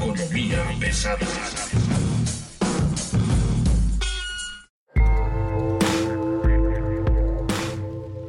Economía 0.00 0.64
pesada. 0.78 1.18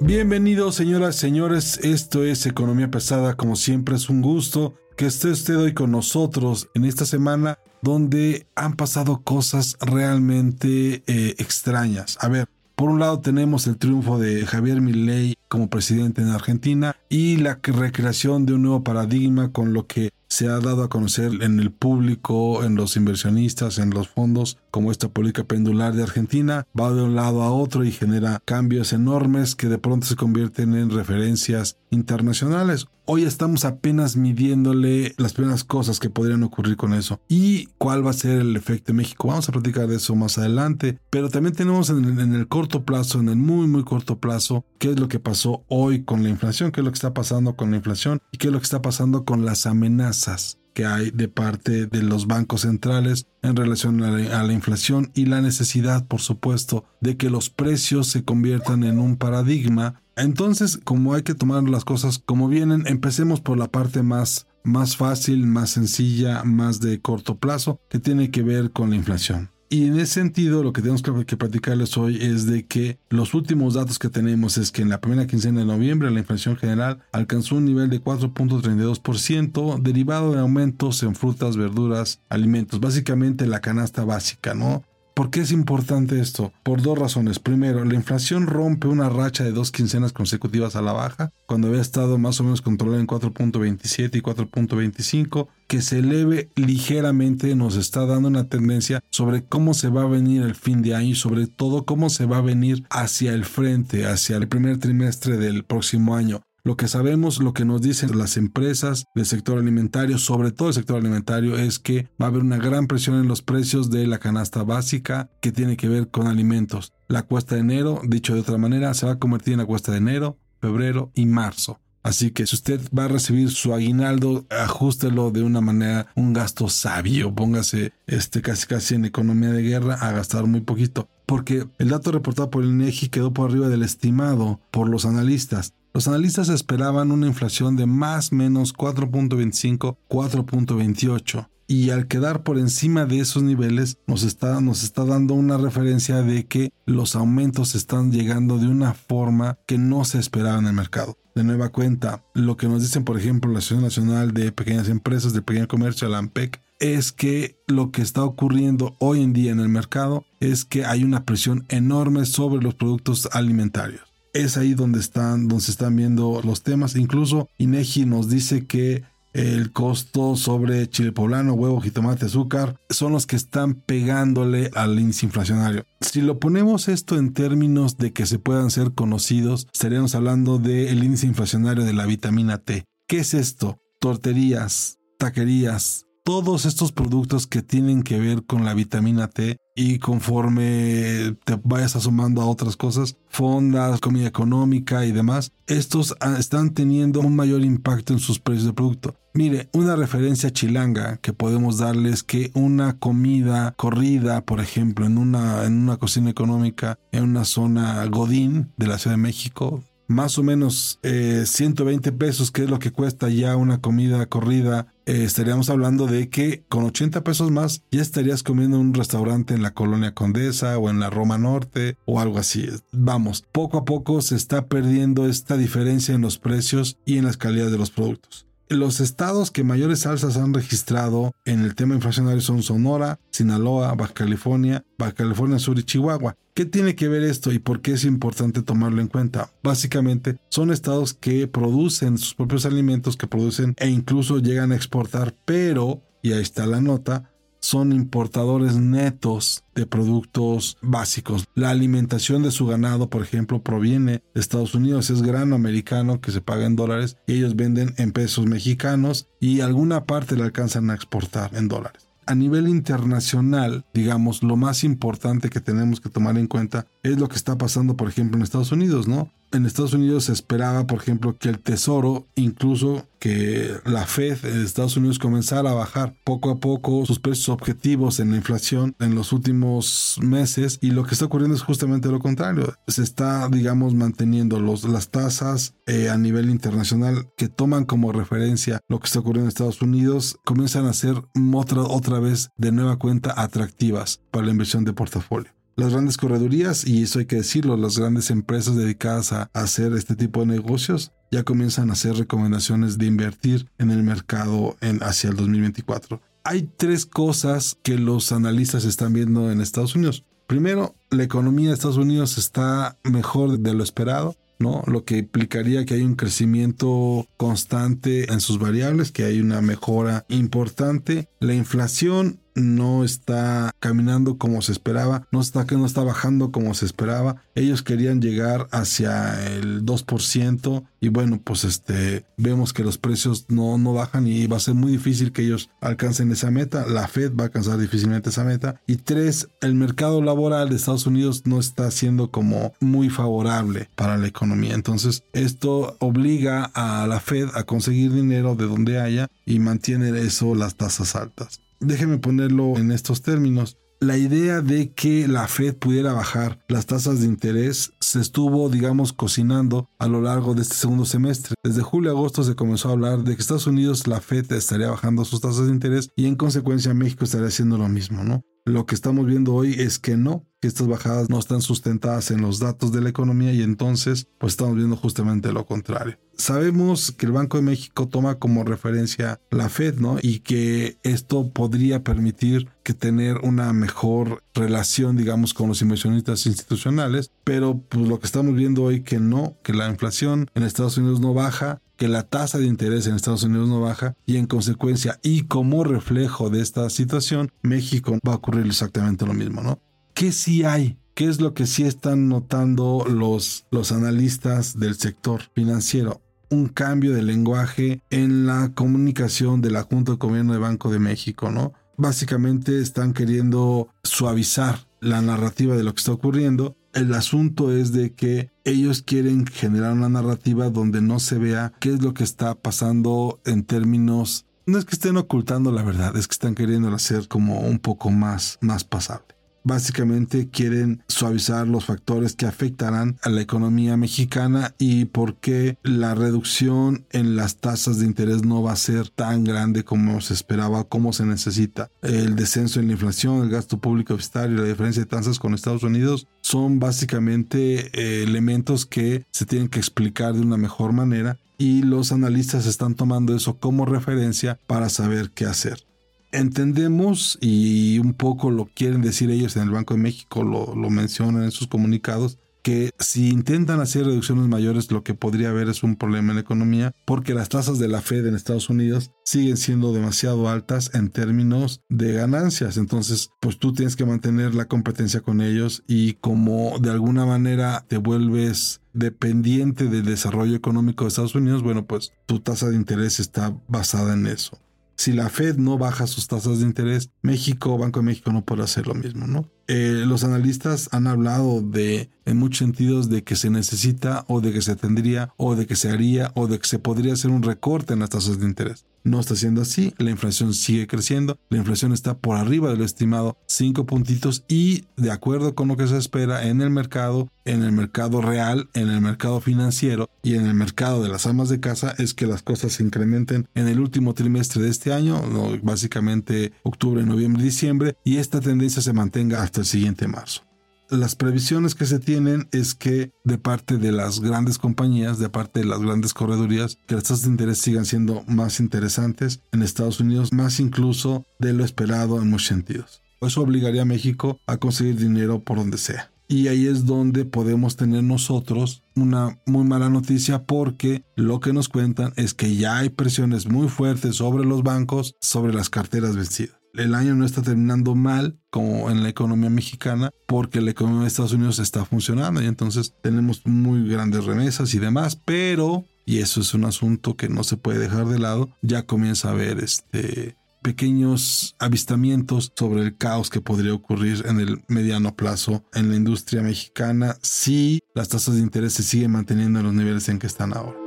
Bienvenidos, 0.01 0.73
señoras 0.73 1.15
señores. 1.15 1.79
Esto 1.83 2.23
es 2.23 2.47
Economía 2.47 2.89
Pesada. 2.89 3.35
Como 3.35 3.55
siempre, 3.55 3.97
es 3.97 4.09
un 4.09 4.23
gusto 4.23 4.73
que 4.97 5.05
esté 5.05 5.29
usted 5.29 5.57
hoy 5.57 5.75
con 5.75 5.91
nosotros 5.91 6.69
en 6.73 6.85
esta 6.85 7.05
semana 7.05 7.59
donde 7.83 8.47
han 8.55 8.73
pasado 8.73 9.21
cosas 9.23 9.77
realmente 9.79 11.03
eh, 11.05 11.35
extrañas. 11.37 12.17
A 12.19 12.29
ver, 12.29 12.47
por 12.75 12.89
un 12.89 12.99
lado 12.99 13.19
tenemos 13.19 13.67
el 13.67 13.77
triunfo 13.77 14.17
de 14.17 14.43
Javier 14.47 14.81
Milei 14.81 15.35
como 15.47 15.69
presidente 15.69 16.23
en 16.23 16.29
Argentina 16.29 16.95
y 17.09 17.37
la 17.37 17.59
recreación 17.61 18.47
de 18.47 18.53
un 18.53 18.63
nuevo 18.63 18.83
paradigma 18.83 19.51
con 19.51 19.73
lo 19.73 19.85
que 19.85 20.09
se 20.29 20.47
ha 20.47 20.59
dado 20.59 20.83
a 20.83 20.89
conocer 20.89 21.41
en 21.41 21.59
el 21.59 21.71
público, 21.71 22.63
en 22.63 22.75
los 22.75 22.95
inversionistas, 22.95 23.79
en 23.79 23.89
los 23.89 24.07
fondos, 24.07 24.57
como 24.71 24.91
esta 24.91 25.09
política 25.09 25.43
pendular 25.43 25.93
de 25.93 26.03
Argentina, 26.03 26.65
va 26.79 26.91
de 26.91 27.03
un 27.03 27.15
lado 27.15 27.41
a 27.41 27.51
otro 27.51 27.83
y 27.83 27.91
genera 27.91 28.41
cambios 28.45 28.93
enormes 28.93 29.55
que 29.55 29.67
de 29.67 29.77
pronto 29.77 30.07
se 30.07 30.15
convierten 30.15 30.75
en 30.75 30.89
referencias 30.89 31.77
internacionales. 31.91 32.87
Hoy 33.05 33.23
estamos 33.23 33.65
apenas 33.65 34.15
midiéndole 34.15 35.15
las 35.17 35.33
primeras 35.33 35.63
cosas 35.63 35.99
que 35.99 36.11
podrían 36.11 36.43
ocurrir 36.43 36.77
con 36.77 36.93
eso 36.93 37.19
y 37.27 37.65
cuál 37.79 38.05
va 38.05 38.11
a 38.11 38.13
ser 38.13 38.39
el 38.39 38.55
efecto 38.55 38.91
en 38.91 38.97
México. 38.97 39.29
Vamos 39.29 39.49
a 39.49 39.51
platicar 39.51 39.87
de 39.87 39.95
eso 39.95 40.13
más 40.15 40.37
adelante, 40.37 40.99
pero 41.09 41.29
también 41.29 41.55
tenemos 41.55 41.89
en 41.89 42.05
el, 42.05 42.19
en 42.19 42.35
el 42.35 42.47
corto 42.47 42.85
plazo, 42.85 43.19
en 43.19 43.29
el 43.29 43.37
muy, 43.37 43.65
muy 43.65 43.83
corto 43.83 44.19
plazo, 44.19 44.63
qué 44.77 44.91
es 44.91 44.99
lo 44.99 45.07
que 45.07 45.19
pasó 45.19 45.63
hoy 45.67 46.03
con 46.03 46.21
la 46.21 46.29
inflación, 46.29 46.71
qué 46.71 46.81
es 46.81 46.85
lo 46.85 46.91
que 46.91 46.97
está 46.97 47.15
pasando 47.15 47.55
con 47.55 47.71
la 47.71 47.77
inflación 47.77 48.19
y 48.31 48.37
qué 48.37 48.47
es 48.47 48.53
lo 48.53 48.59
que 48.59 48.65
está 48.65 48.83
pasando 48.83 49.25
con 49.25 49.43
las 49.43 49.65
amenazas 49.65 50.58
que 50.79 50.85
hay 50.85 51.11
de 51.11 51.27
parte 51.27 51.87
de 51.87 52.01
los 52.01 52.25
bancos 52.25 52.61
centrales 52.61 53.27
en 53.41 53.57
relación 53.57 54.01
a 54.01 54.11
la, 54.11 54.39
a 54.39 54.43
la, 54.43 54.53
inflación 54.53 55.11
y 55.13 55.25
la 55.25 55.41
necesidad, 55.41 56.07
por 56.07 56.21
supuesto, 56.21 56.85
de 57.01 57.17
que 57.17 57.29
los 57.29 57.49
precios 57.49 58.07
se 58.07 58.23
conviertan 58.23 58.85
en 58.85 58.97
un 58.97 59.17
paradigma. 59.17 60.01
Entonces, 60.15 60.79
como 60.81 61.15
hay 61.15 61.23
que 61.23 61.35
tomar 61.35 61.63
las 61.63 61.83
cosas 61.83 62.23
como 62.25 62.47
vienen, 62.47 62.87
empecemos 62.87 63.41
por 63.41 63.57
la 63.57 63.67
parte 63.67 64.03
más, 64.03 64.47
más 64.63 64.95
fácil, 64.95 65.45
más 65.47 65.71
sencilla, 65.71 66.45
más 66.45 66.79
de 66.79 67.01
corto 67.01 67.35
plazo, 67.35 67.81
que 67.89 67.99
tiene 67.99 68.31
que 68.31 68.41
ver 68.41 68.71
con 68.71 68.91
la 68.91 68.95
inflación. 68.95 69.49
Y 69.71 69.85
en 69.85 69.99
ese 69.99 70.13
sentido, 70.13 70.63
lo 70.63 70.73
que 70.73 70.81
tenemos 70.81 71.03
que, 71.03 71.37
platicarles 71.37 71.95
hoy 71.95 72.17
es 72.19 72.47
de 72.47 72.65
que 72.65 72.97
los 73.09 73.35
últimos 73.35 73.75
datos 73.75 73.99
que 73.99 74.09
tenemos 74.09 74.57
es 74.57 74.71
que 74.71 74.81
en 74.81 74.89
la 74.89 74.99
primera 74.99 75.27
quincena 75.27 75.59
de 75.59 75.67
noviembre 75.67 76.09
la 76.09 76.21
inflación 76.21 76.57
general 76.57 77.03
alcanzó 77.11 77.57
un 77.57 77.65
nivel 77.65 77.91
de 77.91 78.03
4.32%, 78.03 79.79
derivado 79.79 80.33
de 80.33 80.39
aumentos 80.39 81.03
en 81.03 81.13
frutas, 81.13 81.55
verduras, 81.55 82.19
alimentos, 82.29 82.79
básicamente 82.79 83.45
la 83.45 83.61
canasta 83.61 84.03
básica, 84.03 84.55
¿no? 84.55 84.83
¿Por 85.19 85.31
qué 85.31 85.41
es 85.41 85.51
importante 85.51 86.21
esto? 86.21 86.53
Por 86.63 86.81
dos 86.81 86.97
razones. 86.97 87.39
Primero, 87.39 87.83
la 87.83 87.93
inflación 87.93 88.47
rompe 88.47 88.87
una 88.87 89.09
racha 89.09 89.43
de 89.43 89.51
dos 89.51 89.69
quincenas 89.69 90.13
consecutivas 90.13 90.77
a 90.77 90.81
la 90.81 90.93
baja, 90.93 91.33
cuando 91.45 91.67
había 91.67 91.81
estado 91.81 92.17
más 92.17 92.39
o 92.39 92.45
menos 92.45 92.61
controlada 92.61 93.01
en 93.01 93.07
4.27 93.07 94.15
y 94.15 94.21
4.25, 94.21 95.49
que 95.67 95.81
se 95.81 95.99
eleve 95.99 96.47
ligeramente 96.55 97.53
nos 97.57 97.75
está 97.75 98.05
dando 98.05 98.29
una 98.29 98.47
tendencia 98.47 99.03
sobre 99.09 99.43
cómo 99.43 99.73
se 99.73 99.89
va 99.89 100.03
a 100.03 100.07
venir 100.07 100.43
el 100.43 100.55
fin 100.55 100.81
de 100.81 100.95
año 100.95 101.09
y 101.09 101.15
sobre 101.15 101.47
todo 101.47 101.83
cómo 101.83 102.09
se 102.09 102.25
va 102.25 102.37
a 102.37 102.41
venir 102.41 102.85
hacia 102.89 103.33
el 103.33 103.43
frente, 103.43 104.05
hacia 104.05 104.37
el 104.37 104.47
primer 104.47 104.77
trimestre 104.77 105.35
del 105.35 105.65
próximo 105.65 106.15
año. 106.15 106.43
Lo 106.69 106.77
que 106.77 106.87
sabemos, 106.87 107.39
lo 107.39 107.51
que 107.51 107.65
nos 107.65 107.81
dicen 107.81 108.15
las 108.15 108.37
empresas 108.37 109.05
del 109.15 109.25
sector 109.25 109.57
alimentario, 109.57 110.19
sobre 110.19 110.51
todo 110.51 110.67
el 110.67 110.75
sector 110.75 110.97
alimentario, 110.97 111.57
es 111.57 111.79
que 111.79 112.09
va 112.21 112.27
a 112.27 112.29
haber 112.29 112.43
una 112.43 112.57
gran 112.57 112.85
presión 112.85 113.19
en 113.19 113.27
los 113.27 113.41
precios 113.41 113.89
de 113.89 114.05
la 114.05 114.19
canasta 114.19 114.61
básica 114.61 115.31
que 115.41 115.51
tiene 115.51 115.77
que 115.77 115.89
ver 115.89 116.09
con 116.09 116.27
alimentos. 116.27 116.93
La 117.07 117.23
cuesta 117.23 117.55
de 117.55 117.61
enero, 117.61 118.03
dicho 118.07 118.35
de 118.35 118.41
otra 118.41 118.59
manera, 118.59 118.93
se 118.93 119.07
va 119.07 119.13
a 119.13 119.17
convertir 119.17 119.53
en 119.53 119.61
la 119.61 119.65
cuesta 119.65 119.91
de 119.91 119.97
enero, 119.97 120.37
febrero 120.61 121.11
y 121.15 121.25
marzo. 121.25 121.79
Así 122.03 122.29
que 122.29 122.45
si 122.45 122.55
usted 122.55 122.79
va 122.95 123.05
a 123.05 123.07
recibir 123.07 123.49
su 123.49 123.73
aguinaldo, 123.73 124.45
ajustelo 124.51 125.31
de 125.31 125.41
una 125.41 125.61
manera, 125.61 126.11
un 126.15 126.33
gasto 126.33 126.69
sabio. 126.69 127.33
Póngase 127.33 127.93
este 128.05 128.43
casi 128.43 128.67
casi 128.67 128.93
en 128.93 129.05
economía 129.05 129.49
de 129.49 129.63
guerra 129.63 129.95
a 129.95 130.11
gastar 130.11 130.45
muy 130.45 130.61
poquito. 130.61 131.09
Porque 131.25 131.67
el 131.77 131.89
dato 131.89 132.11
reportado 132.11 132.49
por 132.49 132.63
el 132.63 132.69
INEGI 132.69 133.09
quedó 133.09 133.33
por 133.33 133.49
arriba 133.49 133.69
del 133.69 133.83
estimado 133.83 134.59
por 134.71 134.87
los 134.87 135.05
analistas. 135.05 135.73
Los 135.93 136.07
analistas 136.07 136.49
esperaban 136.49 137.11
una 137.11 137.27
inflación 137.27 137.75
de 137.75 137.85
más 137.85 138.31
menos 138.31 138.75
4.25, 138.75 139.97
4.28 140.07 141.47
y 141.69 141.91
al 141.91 142.07
quedar 142.07 142.41
por 142.41 142.57
encima 142.57 143.05
de 143.05 143.19
esos 143.19 143.43
niveles 143.43 143.99
nos 144.07 144.23
está, 144.23 144.59
nos 144.59 144.83
está 144.83 145.05
dando 145.05 145.35
una 145.35 145.55
referencia 145.57 146.23
de 146.23 146.47
que 146.47 146.71
los 146.87 147.15
aumentos 147.15 147.75
están 147.75 148.11
llegando 148.11 148.57
de 148.57 148.67
una 148.67 148.95
forma 148.95 149.59
que 149.67 149.77
no 149.77 150.03
se 150.03 150.17
esperaba 150.17 150.57
en 150.57 150.65
el 150.65 150.73
mercado. 150.73 151.15
De 151.35 151.43
nueva 151.43 151.69
cuenta, 151.69 152.23
lo 152.33 152.57
que 152.57 152.67
nos 152.67 152.81
dicen 152.81 153.03
por 153.03 153.19
ejemplo 153.19 153.51
la 153.51 153.59
Asociación 153.59 153.83
Nacional 153.83 154.33
de 154.33 154.51
Pequeñas 154.51 154.89
Empresas 154.89 155.33
de 155.33 155.43
Pequeño 155.43 155.67
Comercio, 155.67 156.09
la 156.09 156.17
AMPEC, 156.17 156.59
es 156.79 157.11
que 157.11 157.59
lo 157.67 157.91
que 157.91 158.01
está 158.01 158.23
ocurriendo 158.23 158.95
hoy 158.99 159.21
en 159.21 159.33
día 159.33 159.51
en 159.51 159.59
el 159.59 159.69
mercado 159.69 160.25
es 160.39 160.65
que 160.65 160.85
hay 160.85 161.03
una 161.03 161.23
presión 161.23 161.65
enorme 161.69 162.25
sobre 162.25 162.63
los 162.63 162.73
productos 162.73 163.29
alimentarios 163.31 164.08
es 164.41 164.57
ahí 164.57 164.73
donde 164.73 164.99
están, 164.99 165.47
donde 165.47 165.63
se 165.63 165.71
están 165.71 165.95
viendo 165.95 166.41
los 166.43 166.63
temas. 166.63 166.95
Incluso 166.95 167.47
INEGI 167.57 168.05
nos 168.05 168.29
dice 168.29 168.65
que 168.65 169.03
el 169.33 169.71
costo 169.71 170.35
sobre 170.35 170.89
chile 170.89 171.11
poblano, 171.11 171.53
huevo, 171.53 171.79
jitomate, 171.81 172.25
azúcar 172.25 172.79
son 172.89 173.11
los 173.11 173.27
que 173.27 173.35
están 173.35 173.75
pegándole 173.75 174.71
al 174.73 174.99
índice 174.99 175.25
inflacionario. 175.25 175.85
Si 176.01 176.21
lo 176.21 176.39
ponemos 176.39 176.87
esto 176.87 177.17
en 177.17 177.33
términos 177.33 177.97
de 177.97 178.11
que 178.11 178.25
se 178.25 178.39
puedan 178.39 178.71
ser 178.71 178.93
conocidos, 178.93 179.67
estaríamos 179.71 180.15
hablando 180.15 180.57
del 180.57 181.03
índice 181.03 181.27
inflacionario 181.27 181.83
de 181.83 181.93
la 181.93 182.05
vitamina 182.05 182.57
T. 182.57 182.85
¿Qué 183.07 183.19
es 183.19 183.33
esto? 183.33 183.77
Torterías, 183.99 184.97
taquerías, 185.19 186.05
todos 186.23 186.65
estos 186.65 186.91
productos 186.91 187.47
que 187.47 187.61
tienen 187.61 188.03
que 188.03 188.19
ver 188.19 188.45
con 188.45 188.65
la 188.65 188.73
vitamina 188.73 189.27
T 189.27 189.57
y 189.81 189.97
conforme 189.97 191.37
te 191.45 191.57
vayas 191.63 191.95
asomando 191.95 192.41
a 192.41 192.47
otras 192.47 192.75
cosas, 192.75 193.15
fondas, 193.29 194.01
comida 194.01 194.27
económica 194.27 195.05
y 195.05 195.13
demás, 195.13 195.53
estos 195.67 196.17
están 196.37 196.73
teniendo 196.73 197.21
un 197.21 197.33
mayor 197.37 197.61
impacto 197.61 198.11
en 198.11 198.19
sus 198.19 198.39
precios 198.39 198.65
de 198.65 198.73
producto. 198.73 199.15
Mire, 199.33 199.69
una 199.71 199.95
referencia 199.95 200.51
chilanga 200.51 201.15
que 201.21 201.31
podemos 201.31 201.77
darles 201.77 202.23
que 202.23 202.51
una 202.55 202.99
comida 202.99 203.73
corrida, 203.77 204.41
por 204.41 204.59
ejemplo, 204.59 205.05
en 205.05 205.17
una, 205.17 205.63
en 205.63 205.81
una 205.81 205.95
cocina 205.95 206.29
económica, 206.29 206.99
en 207.13 207.23
una 207.23 207.45
zona 207.45 208.05
Godín 208.07 208.73
de 208.75 208.87
la 208.87 208.97
Ciudad 208.97 209.15
de 209.15 209.21
México, 209.21 209.81
más 210.09 210.39
o 210.39 210.43
menos 210.43 210.99
eh, 211.03 211.43
120 211.45 212.11
pesos, 212.13 212.51
que 212.51 212.63
es 212.63 212.69
lo 212.69 212.79
que 212.79 212.91
cuesta 212.91 213.29
ya 213.29 213.55
una 213.55 213.79
comida 213.79 214.25
corrida, 214.25 214.87
eh, 215.09 215.23
estaríamos 215.23 215.71
hablando 215.71 216.05
de 216.05 216.29
que 216.29 216.63
con 216.69 216.83
80 216.83 217.23
pesos 217.23 217.49
más 217.49 217.81
ya 217.89 217.99
estarías 217.99 218.43
comiendo 218.43 218.77
en 218.77 218.89
un 218.89 218.93
restaurante 218.93 219.55
en 219.55 219.63
la 219.63 219.73
colonia 219.73 220.13
Condesa 220.13 220.77
o 220.77 220.87
en 220.87 220.99
la 220.99 221.09
Roma 221.09 221.39
Norte 221.39 221.97
o 222.05 222.19
algo 222.19 222.37
así. 222.37 222.69
Vamos, 222.91 223.43
poco 223.51 223.79
a 223.79 223.85
poco 223.85 224.21
se 224.21 224.35
está 224.35 224.67
perdiendo 224.67 225.27
esta 225.27 225.57
diferencia 225.57 226.13
en 226.13 226.21
los 226.21 226.37
precios 226.37 226.99
y 227.05 227.17
en 227.17 227.25
las 227.25 227.37
calidades 227.37 227.71
de 227.71 227.79
los 227.79 227.89
productos. 227.89 228.48
Los 228.71 228.99
estados 228.99 229.49
que 229.49 229.63
mayores 229.63 230.05
alzas 230.05 230.37
han 230.37 230.53
registrado 230.53 231.31
en 231.43 231.61
el 231.61 231.73
tema 231.73 231.95
inflacionario 231.95 232.39
son 232.39 232.61
Sonora, 232.61 233.19
Sinaloa, 233.31 233.95
Baja 233.95 234.13
California, 234.13 234.85
Baja 234.95 235.13
California 235.13 235.57
Sur 235.57 235.79
y 235.79 235.83
Chihuahua. 235.83 236.35
¿Qué 236.53 236.65
tiene 236.65 236.93
que 236.93 237.07
ver 237.07 237.23
esto 237.23 237.51
y 237.51 237.57
por 237.57 237.81
qué 237.81 237.93
es 237.93 238.05
importante 238.05 238.61
tomarlo 238.61 239.01
en 239.01 239.07
cuenta? 239.07 239.51
Básicamente 239.63 240.37
son 240.49 240.69
estados 240.69 241.15
que 241.15 241.47
producen 241.47 242.19
sus 242.19 242.35
propios 242.35 242.67
alimentos, 242.67 243.17
que 243.17 243.25
producen 243.25 243.73
e 243.79 243.89
incluso 243.89 244.37
llegan 244.37 244.71
a 244.71 244.75
exportar, 244.75 245.33
pero, 245.45 246.03
y 246.21 246.33
ahí 246.33 246.41
está 246.43 246.67
la 246.67 246.79
nota, 246.79 247.31
son 247.59 247.91
importadores 247.91 248.75
netos 248.75 249.63
de 249.75 249.85
productos 249.85 250.77
básicos. 250.81 251.47
La 251.55 251.69
alimentación 251.69 252.43
de 252.43 252.51
su 252.51 252.65
ganado, 252.65 253.09
por 253.09 253.21
ejemplo, 253.21 253.61
proviene 253.61 254.23
de 254.33 254.41
Estados 254.41 254.75
Unidos. 254.75 255.09
Es 255.09 255.21
grano 255.21 255.55
americano 255.55 256.21
que 256.21 256.31
se 256.31 256.41
paga 256.41 256.65
en 256.65 256.75
dólares 256.75 257.17
y 257.27 257.33
ellos 257.33 257.55
venden 257.55 257.93
en 257.97 258.11
pesos 258.11 258.45
mexicanos 258.45 259.27
y 259.39 259.61
alguna 259.61 260.05
parte 260.05 260.35
la 260.35 260.45
alcanzan 260.45 260.89
a 260.89 260.95
exportar 260.95 261.55
en 261.55 261.67
dólares 261.67 262.09
a 262.29 262.35
nivel 262.35 262.67
internacional, 262.67 263.85
digamos, 263.91 264.43
lo 264.43 264.55
más 264.55 264.83
importante 264.83 265.49
que 265.49 265.61
tenemos 265.61 265.99
que 265.99 266.09
tomar 266.09 266.37
en 266.37 266.45
cuenta 266.45 266.85
es 267.01 267.17
lo 267.17 267.27
que 267.27 267.35
está 267.35 267.57
pasando, 267.57 267.97
por 267.97 268.07
ejemplo, 268.07 268.37
en 268.37 268.43
Estados 268.43 268.71
Unidos, 268.71 269.07
¿no? 269.07 269.31
En 269.51 269.65
Estados 269.65 269.93
Unidos 269.93 270.25
se 270.25 270.33
esperaba, 270.33 270.85
por 270.85 270.99
ejemplo, 270.99 271.37
que 271.37 271.49
el 271.49 271.59
Tesoro, 271.59 272.27
incluso 272.35 273.07
que 273.19 273.75
la 273.83 274.05
Fed 274.05 274.37
de 274.37 274.63
Estados 274.63 274.95
Unidos 274.95 275.19
comenzara 275.19 275.71
a 275.71 275.73
bajar 275.73 276.15
poco 276.23 276.51
a 276.51 276.59
poco 276.59 277.05
sus 277.05 277.19
precios 277.19 277.49
objetivos 277.49 278.19
en 278.19 278.31
la 278.31 278.37
inflación 278.37 278.95
en 278.99 279.15
los 279.15 279.33
últimos 279.33 280.17
meses 280.21 280.77
y 280.81 280.91
lo 280.91 281.03
que 281.03 281.13
está 281.13 281.25
ocurriendo 281.25 281.55
es 281.55 281.63
justamente 281.63 282.09
lo 282.09 282.19
contrario. 282.19 282.75
Se 282.87 283.03
está, 283.03 283.49
digamos, 283.49 283.93
manteniendo 283.93 284.59
los, 284.59 284.83
las 284.83 285.09
tasas 285.09 285.73
eh, 285.87 286.09
a 286.09 286.17
nivel 286.17 286.49
internacional 286.49 287.29
que 287.35 287.49
toman 287.49 287.85
como 287.85 288.11
referencia 288.11 288.79
lo 288.87 288.99
que 288.99 289.07
está 289.07 289.19
ocurriendo 289.19 289.45
en 289.45 289.49
Estados 289.49 289.81
Unidos, 289.81 290.37
comienzan 290.45 290.85
a 290.85 290.93
ser 290.93 291.15
otra, 291.53 291.81
otra 291.81 292.19
vez 292.19 292.49
de 292.57 292.71
nueva 292.71 292.97
cuenta 292.97 293.33
atractivas 293.35 294.21
para 294.31 294.45
la 294.45 294.51
inversión 294.51 294.85
de 294.85 294.93
portafolio 294.93 295.58
las 295.79 295.93
grandes 295.93 296.17
corredurías, 296.17 296.85
y 296.85 297.03
eso 297.03 297.19
hay 297.19 297.25
que 297.25 297.37
decirlo, 297.37 297.77
las 297.77 297.97
grandes 297.97 298.29
empresas 298.29 298.75
dedicadas 298.75 299.31
a 299.31 299.49
hacer 299.53 299.93
este 299.93 300.15
tipo 300.15 300.41
de 300.41 300.47
negocios 300.47 301.11
ya 301.31 301.43
comienzan 301.43 301.89
a 301.89 301.93
hacer 301.93 302.15
recomendaciones 302.15 302.97
de 302.97 303.05
invertir 303.05 303.67
en 303.77 303.91
el 303.91 304.03
mercado 304.03 304.75
hacia 305.01 305.29
el 305.29 305.35
2024. 305.35 306.21
Hay 306.43 306.69
tres 306.77 307.05
cosas 307.05 307.77
que 307.83 307.97
los 307.97 308.31
analistas 308.31 308.83
están 308.83 309.13
viendo 309.13 309.51
en 309.51 309.61
Estados 309.61 309.95
Unidos. 309.95 310.25
Primero, 310.47 310.95
la 311.11 311.23
economía 311.23 311.69
de 311.69 311.75
Estados 311.75 311.97
Unidos 311.97 312.37
está 312.37 312.97
mejor 313.03 313.59
de 313.59 313.73
lo 313.73 313.83
esperado. 313.83 314.35
¿no? 314.57 314.83
Lo 314.87 315.05
que 315.05 315.19
implicaría 315.19 315.85
que 315.85 315.93
hay 315.93 316.01
un 316.01 316.15
crecimiento 316.15 317.25
constante 317.37 318.31
en 318.31 318.41
sus 318.41 318.59
variables, 318.59 319.11
que 319.11 319.23
hay 319.23 319.39
una 319.39 319.61
mejora 319.61 320.25
importante. 320.27 321.29
La 321.39 321.53
inflación 321.53 322.41
no 322.59 323.03
está 323.03 323.71
caminando 323.79 324.37
como 324.37 324.61
se 324.61 324.71
esperaba, 324.71 325.27
no 325.31 325.41
está, 325.41 325.65
no 325.65 325.85
está 325.85 326.03
bajando 326.03 326.51
como 326.51 326.73
se 326.73 326.85
esperaba. 326.85 327.41
Ellos 327.55 327.83
querían 327.83 328.21
llegar 328.21 328.67
hacia 328.71 329.47
el 329.55 329.85
2% 329.85 330.83
y 331.01 331.09
bueno, 331.09 331.39
pues 331.43 331.63
este, 331.63 332.25
vemos 332.37 332.73
que 332.73 332.83
los 332.83 332.97
precios 332.97 333.45
no, 333.49 333.77
no 333.77 333.93
bajan 333.93 334.27
y 334.27 334.47
va 334.47 334.57
a 334.57 334.61
ser 334.61 334.73
muy 334.73 334.91
difícil 334.91 335.31
que 335.31 335.43
ellos 335.43 335.69
alcancen 335.81 336.31
esa 336.31 336.51
meta. 336.51 336.85
La 336.87 337.07
Fed 337.07 337.33
va 337.35 337.43
a 337.43 337.47
alcanzar 337.47 337.77
difícilmente 337.77 338.29
esa 338.29 338.43
meta. 338.43 338.81
Y 338.85 338.97
tres, 338.97 339.47
el 339.61 339.75
mercado 339.75 340.21
laboral 340.21 340.69
de 340.69 340.75
Estados 340.75 341.07
Unidos 341.07 341.43
no 341.45 341.59
está 341.59 341.89
siendo 341.91 342.31
como 342.31 342.73
muy 342.79 343.09
favorable 343.09 343.89
para 343.95 344.17
la 344.17 344.27
economía. 344.27 344.73
Entonces, 344.73 345.23
esto 345.33 345.95
obliga 345.99 346.65
a 346.73 347.07
la 347.07 347.19
Fed 347.19 347.49
a 347.53 347.63
conseguir 347.63 348.13
dinero 348.13 348.55
de 348.55 348.65
donde 348.65 348.99
haya 348.99 349.27
y 349.45 349.59
mantiene 349.59 350.09
eso 350.19 350.55
las 350.55 350.75
tasas 350.75 351.15
altas 351.15 351.61
déjeme 351.79 352.17
ponerlo 352.17 352.77
en 352.77 352.91
estos 352.91 353.21
términos. 353.21 353.77
La 354.01 354.17
idea 354.17 354.61
de 354.61 354.93
que 354.93 355.27
la 355.27 355.45
Fed 355.49 355.75
pudiera 355.75 356.13
bajar 356.13 356.59
las 356.69 356.85
tasas 356.85 357.19
de 357.19 357.25
interés 357.25 357.91
se 357.99 358.21
estuvo, 358.21 358.69
digamos, 358.69 359.11
cocinando 359.11 359.89
a 359.99 360.07
lo 360.07 360.21
largo 360.21 360.53
de 360.53 360.61
este 360.61 360.75
segundo 360.75 361.03
semestre. 361.03 361.55
Desde 361.65 361.81
julio 361.81 362.11
a 362.11 362.13
agosto 362.13 362.45
se 362.45 362.55
comenzó 362.55 362.87
a 362.87 362.93
hablar 362.93 363.25
de 363.25 363.35
que 363.35 363.41
Estados 363.41 363.67
Unidos, 363.67 364.07
la 364.07 364.21
Fed 364.21 364.49
estaría 364.53 364.89
bajando 364.89 365.25
sus 365.25 365.41
tasas 365.41 365.65
de 365.65 365.73
interés 365.73 366.09
y 366.15 366.27
en 366.27 366.35
consecuencia 366.35 366.93
México 366.93 367.25
estaría 367.25 367.47
haciendo 367.47 367.77
lo 367.77 367.89
mismo, 367.89 368.23
¿no? 368.23 368.41
Lo 368.63 368.85
que 368.85 368.95
estamos 368.95 369.25
viendo 369.25 369.53
hoy 369.53 369.73
es 369.73 369.99
que 369.99 370.15
no, 370.15 370.45
que 370.61 370.69
estas 370.69 370.87
bajadas 370.87 371.29
no 371.29 371.37
están 371.37 371.61
sustentadas 371.61 372.31
en 372.31 372.39
los 372.39 372.59
datos 372.59 372.93
de 372.93 373.01
la 373.01 373.09
economía 373.09 373.51
y 373.51 373.63
entonces 373.63 374.27
pues 374.37 374.53
estamos 374.53 374.75
viendo 374.75 374.95
justamente 374.95 375.51
lo 375.51 375.65
contrario. 375.65 376.17
Sabemos 376.39 377.11
que 377.11 377.25
el 377.25 377.33
Banco 377.33 377.57
de 377.57 377.63
México 377.63 378.07
toma 378.07 378.35
como 378.35 378.63
referencia 378.63 379.41
la 379.51 379.67
Fed, 379.67 379.95
¿no? 379.95 380.19
Y 380.21 380.39
que 380.39 380.97
esto 381.03 381.51
podría 381.51 382.05
permitir 382.05 382.69
que 382.81 382.93
tener 382.93 383.39
una 383.39 383.73
mejor 383.73 384.41
relación, 384.53 385.17
digamos, 385.17 385.53
con 385.53 385.67
los 385.67 385.81
inversionistas 385.81 386.45
institucionales, 386.45 387.33
pero 387.43 387.81
pues 387.89 388.07
lo 388.07 388.19
que 388.19 388.25
estamos 388.25 388.55
viendo 388.55 388.83
hoy 388.83 389.01
que 389.01 389.19
no, 389.19 389.57
que 389.63 389.73
la 389.73 389.89
inflación 389.89 390.49
en 390.55 390.63
Estados 390.63 390.97
Unidos 390.97 391.19
no 391.19 391.33
baja, 391.33 391.81
que 391.97 392.07
la 392.07 392.23
tasa 392.23 392.57
de 392.57 392.67
interés 392.67 393.05
en 393.05 393.15
Estados 393.15 393.43
Unidos 393.43 393.67
no 393.67 393.81
baja 393.81 394.15
y 394.25 394.37
en 394.37 394.47
consecuencia 394.47 395.19
y 395.21 395.41
como 395.43 395.83
reflejo 395.83 396.49
de 396.49 396.61
esta 396.61 396.89
situación, 396.89 397.51
México 397.63 398.17
va 398.25 398.31
a 398.31 398.37
ocurrir 398.37 398.65
exactamente 398.65 399.25
lo 399.25 399.33
mismo, 399.33 399.61
¿no? 399.61 399.81
¿Qué 400.13 400.31
sí 400.31 400.63
hay? 400.63 400.97
¿Qué 401.15 401.25
es 401.25 401.41
lo 401.41 401.53
que 401.53 401.67
sí 401.67 401.83
están 401.83 402.29
notando 402.29 403.05
los, 403.05 403.65
los 403.71 403.91
analistas 403.91 404.79
del 404.79 404.95
sector 404.95 405.41
financiero? 405.53 406.21
Un 406.49 406.67
cambio 406.67 407.13
de 407.13 407.21
lenguaje 407.21 408.01
en 408.09 408.45
la 408.45 408.71
comunicación 408.73 409.61
de 409.61 409.71
la 409.71 409.83
Junta 409.83 410.13
de 410.13 410.17
Gobierno 410.17 410.53
de 410.53 410.59
Banco 410.59 410.89
de 410.89 410.99
México, 410.99 411.51
¿no? 411.51 411.73
Básicamente 411.97 412.79
están 412.81 413.13
queriendo 413.13 413.89
suavizar 414.03 414.87
la 415.01 415.21
narrativa 415.21 415.75
de 415.75 415.83
lo 415.83 415.93
que 415.93 415.99
está 415.99 416.13
ocurriendo. 416.13 416.75
El 416.93 417.13
asunto 417.13 417.71
es 417.71 417.91
de 417.91 418.13
que 418.13 418.51
ellos 418.63 419.01
quieren 419.01 419.45
generar 419.45 419.93
una 419.93 420.09
narrativa 420.09 420.69
donde 420.69 421.01
no 421.01 421.19
se 421.19 421.37
vea 421.37 421.73
qué 421.79 421.93
es 421.93 422.01
lo 422.01 422.13
que 422.13 422.23
está 422.23 422.55
pasando 422.55 423.39
en 423.45 423.63
términos... 423.63 424.45
No 424.65 424.77
es 424.77 424.85
que 424.85 424.93
estén 424.95 425.17
ocultando 425.17 425.71
la 425.71 425.81
verdad, 425.81 426.15
es 426.15 426.27
que 426.27 426.33
están 426.33 426.53
queriendo 426.55 426.93
hacer 426.93 427.27
como 427.27 427.61
un 427.61 427.79
poco 427.79 428.11
más, 428.11 428.59
más 428.61 428.83
pasable. 428.83 429.28
Básicamente 429.63 430.49
quieren 430.49 431.03
suavizar 431.07 431.67
los 431.67 431.85
factores 431.85 432.35
que 432.35 432.45
afectarán 432.45 433.17
a 433.21 433.29
la 433.29 433.41
economía 433.41 433.97
mexicana 433.97 434.75
y 434.77 435.05
por 435.05 435.35
qué 435.35 435.77
la 435.83 436.15
reducción 436.15 437.05
en 437.11 437.35
las 437.35 437.57
tasas 437.57 437.99
de 437.99 438.05
interés 438.05 438.43
no 438.43 438.63
va 438.63 438.73
a 438.73 438.77
ser 438.77 439.09
tan 439.09 439.43
grande 439.43 439.83
como 439.83 440.21
se 440.21 440.33
esperaba, 440.33 440.83
como 440.83 441.13
se 441.13 441.25
necesita. 441.25 441.89
El 442.01 442.35
descenso 442.35 442.79
en 442.79 442.87
la 442.87 442.93
inflación, 442.93 443.43
el 443.43 443.49
gasto 443.49 443.79
público 443.79 444.15
fiscal 444.17 444.51
y 444.51 444.55
la 444.55 444.63
diferencia 444.63 445.03
de 445.03 445.09
tasas 445.09 445.39
con 445.39 445.53
Estados 445.53 445.83
Unidos 445.83 446.27
son 446.41 446.79
básicamente 446.79 447.91
eh, 447.93 448.23
elementos 448.23 448.85
que 448.85 449.25
se 449.31 449.45
tienen 449.45 449.67
que 449.67 449.79
explicar 449.79 450.33
de 450.33 450.41
una 450.41 450.57
mejor 450.57 450.93
manera 450.93 451.37
y 451.57 451.83
los 451.83 452.11
analistas 452.11 452.65
están 452.65 452.95
tomando 452.95 453.35
eso 453.35 453.57
como 453.57 453.85
referencia 453.85 454.59
para 454.65 454.89
saber 454.89 455.31
qué 455.31 455.45
hacer 455.45 455.88
entendemos 456.31 457.37
y 457.41 457.99
un 457.99 458.13
poco 458.13 458.51
lo 458.51 458.65
quieren 458.65 459.01
decir 459.01 459.31
ellos 459.31 459.55
en 459.55 459.63
el 459.63 459.71
Banco 459.71 459.95
de 459.95 460.01
México, 460.01 460.43
lo, 460.43 460.75
mencionan 460.89 461.43
en 461.43 461.51
sus 461.51 461.67
comunicados, 461.67 462.39
que 462.61 462.91
si 462.99 463.29
intentan 463.29 463.79
hacer 463.79 464.05
reducciones 464.05 464.47
mayores 464.47 464.91
lo 464.91 465.01
que 465.01 465.13
podría 465.13 465.49
haber 465.49 465.69
es 465.69 465.81
un 465.81 465.95
problema 465.95 466.31
en 466.31 466.35
la 466.35 466.41
economía 466.41 466.93
porque 467.05 467.33
las 467.33 467.47
tasas 467.47 467.79
de 467.79 467.87
la 467.87 468.01
Fed 468.01 468.25
en 468.25 468.35
Estados 468.35 468.69
Unidos 468.69 469.11
siguen 469.23 469.55
siendo 469.55 469.93
demasiado 469.93 470.49
altas 470.49 470.91
en 470.93 471.09
términos 471.09 471.81
de 471.87 472.11
ganancias. 472.11 472.75
Entonces, 472.75 473.29
pues 473.39 473.59
tú 473.59 473.71
tienes 473.71 473.95
que 473.95 474.05
mantener 474.05 474.55
la 474.55 474.65
competencia 474.65 475.21
con 475.21 475.39
ellos 475.39 475.83
y 475.87 476.15
como 476.15 476.77
de 476.79 476.91
alguna 476.91 477.25
manera 477.25 477.85
te 477.87 477.97
vuelves 477.97 478.81
dependiente 478.91 479.85
del 479.85 480.03
desarrollo 480.03 480.55
económico 480.55 481.05
de 481.05 481.09
Estados 481.09 481.35
Unidos, 481.35 481.63
bueno, 481.63 481.85
pues 481.85 482.11
tu 482.25 482.41
tasa 482.41 482.67
de 482.67 482.75
interés 482.75 483.21
está 483.21 483.55
basada 483.69 484.13
en 484.13 484.27
eso 484.27 484.59
si 484.99 485.13
la 485.13 485.29
Fed 485.29 485.55
no 485.55 485.77
baja 485.77 486.07
sus 486.07 486.27
tasas 486.27 486.59
de 486.59 486.65
interés, 486.65 487.09
México, 487.21 487.77
Banco 487.77 488.01
de 488.01 488.07
México 488.07 488.33
no 488.33 488.43
puede 488.43 488.63
hacer 488.63 488.85
lo 488.85 488.95
mismo, 488.95 489.27
¿no? 489.27 489.49
Eh, 489.67 490.03
los 490.05 490.25
analistas 490.25 490.89
han 490.91 491.07
hablado 491.07 491.61
de, 491.61 492.09
en 492.25 492.35
muchos 492.35 492.59
sentidos, 492.59 493.09
de 493.09 493.23
que 493.23 493.37
se 493.37 493.49
necesita 493.49 494.25
o 494.27 494.41
de 494.41 494.51
que 494.51 494.61
se 494.61 494.75
tendría 494.75 495.31
o 495.37 495.55
de 495.55 495.67
que 495.67 495.77
se 495.77 495.89
haría 495.89 496.33
o 496.35 496.47
de 496.47 496.59
que 496.59 496.67
se 496.67 496.79
podría 496.79 497.13
hacer 497.13 497.31
un 497.31 497.43
recorte 497.43 497.93
en 497.93 497.99
las 497.99 498.09
tasas 498.09 498.41
de 498.41 498.45
interés. 498.47 498.83
No 499.03 499.19
está 499.19 499.35
siendo 499.35 499.61
así, 499.61 499.93
la 499.97 500.09
inflación 500.09 500.53
sigue 500.53 500.87
creciendo, 500.87 501.37
la 501.49 501.57
inflación 501.57 501.93
está 501.93 502.17
por 502.17 502.37
arriba 502.37 502.69
de 502.69 502.77
lo 502.77 502.85
estimado 502.85 503.37
5 503.47 503.85
puntitos 503.85 504.43
y 504.47 504.85
de 504.97 505.11
acuerdo 505.11 505.55
con 505.55 505.67
lo 505.67 505.77
que 505.77 505.87
se 505.87 505.97
espera 505.97 506.47
en 506.47 506.61
el 506.61 506.69
mercado, 506.69 507.29
en 507.45 507.63
el 507.63 507.71
mercado 507.71 508.21
real, 508.21 508.69
en 508.73 508.89
el 508.89 509.01
mercado 509.01 509.39
financiero 509.41 510.09
y 510.21 510.35
en 510.35 510.45
el 510.45 510.53
mercado 510.53 511.01
de 511.01 511.09
las 511.09 511.25
amas 511.25 511.49
de 511.49 511.59
casa 511.59 511.95
es 511.97 512.13
que 512.13 512.27
las 512.27 512.43
cosas 512.43 512.73
se 512.73 512.83
incrementen 512.83 513.47
en 513.55 513.67
el 513.67 513.79
último 513.79 514.13
trimestre 514.13 514.63
de 514.63 514.69
este 514.69 514.93
año, 514.93 515.21
básicamente 515.63 516.53
octubre, 516.63 517.05
noviembre, 517.05 517.43
diciembre 517.43 517.95
y 518.03 518.17
esta 518.17 518.41
tendencia 518.41 518.81
se 518.81 518.93
mantenga 518.93 519.41
hasta 519.41 519.61
el 519.61 519.65
siguiente 519.65 520.07
marzo. 520.07 520.48
Las 520.89 521.15
previsiones 521.15 521.75
que 521.75 521.85
se 521.85 521.99
tienen 521.99 522.47
es 522.51 522.73
que 522.73 523.11
de 523.23 523.37
parte 523.37 523.77
de 523.77 523.91
las 523.91 524.21
grandes 524.21 524.57
compañías, 524.57 525.19
de 525.19 525.29
parte 525.29 525.59
de 525.59 525.67
las 525.67 525.79
grandes 525.79 526.15
corredurías, 526.15 526.79
que 526.87 526.95
las 526.95 527.03
tasas 527.03 527.21
de 527.21 527.29
interés 527.29 527.59
sigan 527.59 527.85
siendo 527.85 528.23
más 528.25 528.59
interesantes 528.59 529.41
en 529.51 529.61
Estados 529.61 529.99
Unidos, 529.99 530.33
más 530.33 530.59
incluso 530.59 531.25
de 531.37 531.53
lo 531.53 531.63
esperado 531.63 532.19
en 532.19 532.31
muchos 532.31 532.47
sentidos. 532.47 533.03
Eso 533.21 533.41
obligaría 533.41 533.83
a 533.83 533.85
México 533.85 534.39
a 534.47 534.57
conseguir 534.57 534.95
dinero 534.95 535.43
por 535.43 535.57
donde 535.57 535.77
sea. 535.77 536.11
Y 536.27 536.47
ahí 536.47 536.65
es 536.65 536.87
donde 536.87 537.23
podemos 537.23 537.75
tener 537.75 538.03
nosotros 538.03 538.81
una 538.95 539.37
muy 539.45 539.65
mala 539.65 539.89
noticia 539.89 540.43
porque 540.43 541.03
lo 541.15 541.39
que 541.39 541.53
nos 541.53 541.69
cuentan 541.69 542.13
es 542.15 542.33
que 542.33 542.55
ya 542.55 542.77
hay 542.77 542.89
presiones 542.89 543.47
muy 543.47 543.67
fuertes 543.67 544.15
sobre 544.15 544.43
los 544.43 544.63
bancos, 544.63 545.15
sobre 545.21 545.53
las 545.53 545.69
carteras 545.69 546.15
vencidas 546.15 546.58
el 546.79 546.95
año 546.95 547.13
no 547.13 547.25
está 547.25 547.41
terminando 547.41 547.93
mal 547.93 548.39
como 548.49 548.89
en 548.89 549.03
la 549.03 549.09
economía 549.09 549.49
mexicana 549.49 550.11
porque 550.27 550.61
la 550.61 550.71
economía 550.71 551.01
de 551.01 551.07
Estados 551.07 551.33
Unidos 551.33 551.59
está 551.59 551.83
funcionando 551.85 552.41
y 552.41 552.45
entonces 552.45 552.93
tenemos 553.01 553.45
muy 553.45 553.87
grandes 553.89 554.25
remesas 554.25 554.73
y 554.73 554.79
demás, 554.79 555.19
pero 555.25 555.85
y 556.05 556.19
eso 556.19 556.41
es 556.41 556.53
un 556.53 556.65
asunto 556.65 557.15
que 557.15 557.29
no 557.29 557.43
se 557.43 557.57
puede 557.57 557.79
dejar 557.79 558.07
de 558.07 558.17
lado, 558.17 558.49
ya 558.61 558.85
comienza 558.85 559.27
a 559.27 559.31
haber 559.31 559.59
este 559.59 560.37
pequeños 560.61 561.55
avistamientos 561.59 562.51
sobre 562.55 562.81
el 562.81 562.97
caos 562.97 563.29
que 563.29 563.41
podría 563.41 563.73
ocurrir 563.73 564.25
en 564.27 564.39
el 564.39 564.63
mediano 564.67 565.15
plazo 565.15 565.63
en 565.73 565.89
la 565.89 565.95
industria 565.95 566.41
mexicana 566.41 567.17
si 567.21 567.79
las 567.93 568.09
tasas 568.09 568.35
de 568.35 568.41
interés 568.41 568.73
se 568.73 568.83
siguen 568.83 569.11
manteniendo 569.11 569.59
en 569.59 569.65
los 569.65 569.73
niveles 569.73 570.09
en 570.09 570.19
que 570.19 570.27
están 570.27 570.55
ahora. 570.55 570.78